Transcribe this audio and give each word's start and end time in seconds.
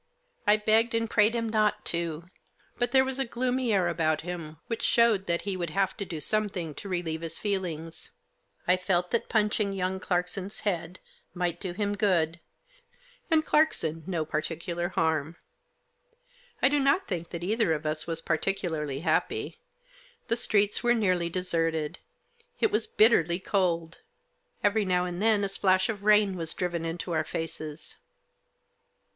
I 0.47 0.57
begged 0.57 0.95
and 0.95 1.07
prayed 1.07 1.35
him 1.35 1.47
not 1.47 1.85
to, 1.93 2.23
but 2.79 2.91
there 2.91 3.05
was 3.05 3.19
a 3.19 3.23
gloomy 3.23 3.71
air 3.71 3.87
about 3.87 4.21
him 4.21 4.57
which 4.65 4.81
showed 4.81 5.27
that 5.27 5.43
he 5.43 5.55
would 5.55 5.69
have 5.69 5.95
to 5.97 6.05
do 6.05 6.19
something 6.19 6.73
to 6.73 6.89
relieve 6.89 7.21
his 7.21 7.37
feelings. 7.37 8.09
I 8.67 8.77
felt 8.77 9.11
that 9.11 9.29
punching 9.29 9.73
young 9.73 9.99
Clarkson's 9.99 10.61
head 10.61 10.97
might 11.35 11.59
do 11.59 11.73
him 11.73 11.93
good— 11.95 12.39
and 13.29 13.45
Clarkson 13.45 14.03
no 14.07 14.25
particular 14.25 14.89
harm. 14.89 15.37
I 16.63 16.67
do 16.67 16.79
not 16.79 17.07
think 17.07 17.29
that 17.29 17.43
either 17.43 17.71
of 17.71 17.85
us 17.85 18.07
was 18.07 18.21
particularly 18.21 19.01
happy 19.01 19.59
The 20.29 20.35
streets 20.35 20.81
were 20.81 20.95
nearly 20.95 21.29
deserted. 21.29 21.99
It 22.59 22.71
was 22.71 22.87
bitterly 22.87 23.39
cold. 23.39 23.99
Every 24.63 24.83
now 24.83 25.05
and 25.05 25.21
then 25.21 25.43
a 25.43 25.47
splash 25.49 25.89
of 25.89 26.01
rain 26.03 26.35
was 26.37 26.55
driven 26.55 26.85
into 26.85 27.11
our 27.11 27.23
faces. 27.23 27.97